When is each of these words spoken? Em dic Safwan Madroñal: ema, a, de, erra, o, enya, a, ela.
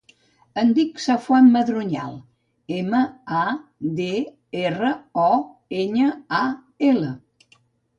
Em 0.61 0.69
dic 0.77 0.95
Safwan 1.03 1.49
Madroñal: 1.57 2.15
ema, 2.79 3.03
a, 3.43 3.45
de, 4.03 4.11
erra, 4.67 4.99
o, 5.29 5.31
enya, 5.87 6.13
a, 6.45 6.47
ela. 6.95 7.19